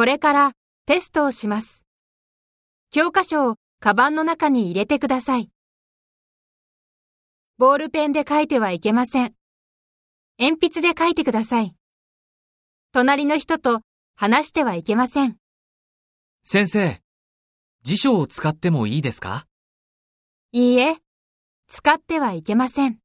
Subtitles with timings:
[0.00, 0.52] これから
[0.86, 1.84] テストをします。
[2.90, 5.50] 教科書をカバンの中に入れてください。
[7.58, 9.34] ボールペンで書いてはいけません。
[10.38, 11.74] 鉛筆で書いてください。
[12.92, 13.82] 隣の人と
[14.16, 15.36] 話してはいけません。
[16.44, 17.02] 先生、
[17.82, 19.46] 辞書を使ってもいいですか？
[20.52, 20.96] いいえ、
[21.66, 23.00] 使ってはいけません。